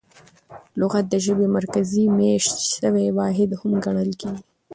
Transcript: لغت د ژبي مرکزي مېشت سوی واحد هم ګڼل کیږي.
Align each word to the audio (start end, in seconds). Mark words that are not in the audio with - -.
لغت 0.79 1.05
د 1.09 1.15
ژبي 1.25 1.47
مرکزي 1.57 2.03
مېشت 2.17 2.57
سوی 2.77 3.07
واحد 3.17 3.49
هم 3.59 3.71
ګڼل 3.85 4.11
کیږي. 4.21 4.43